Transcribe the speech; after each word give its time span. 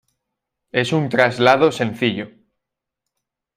Es 0.71 0.93
un 0.93 1.09
traslado 1.09 1.71
sencillo. 1.71 2.31